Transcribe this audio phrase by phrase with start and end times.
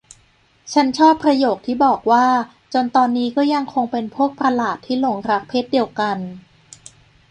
[0.73, 2.25] ฉันชอบประโยคที่บอกว่า
[2.73, 6.17] จนตอนนี้ก็ยังคงเป็นพวกตัวประหลาดที่หลงรักเพศเดียวกัน